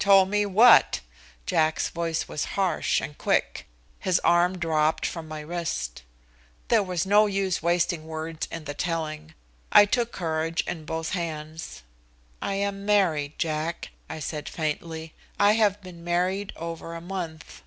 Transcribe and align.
"Told 0.00 0.30
me 0.30 0.44
what?" 0.44 0.98
Jack's 1.46 1.90
voice 1.90 2.26
was 2.26 2.44
harsh 2.58 3.00
and 3.00 3.16
quick. 3.16 3.68
His 4.00 4.18
arm 4.24 4.58
dropped 4.58 5.06
from 5.06 5.28
my 5.28 5.38
wrist. 5.38 6.02
There 6.66 6.82
was 6.82 7.06
no 7.06 7.26
use 7.26 7.62
wasting 7.62 8.02
words 8.04 8.48
in 8.50 8.64
the 8.64 8.74
telling. 8.74 9.32
I 9.70 9.84
took 9.84 10.10
courage 10.10 10.64
in 10.66 10.86
both 10.86 11.10
hands. 11.10 11.84
"I 12.42 12.54
am 12.54 12.84
married, 12.84 13.38
Jack," 13.38 13.90
I 14.10 14.18
said 14.18 14.48
faintly. 14.48 15.14
"I 15.38 15.52
have 15.52 15.80
been 15.80 16.02
married 16.02 16.52
over 16.56 16.96
a 16.96 17.00
month." 17.00 17.62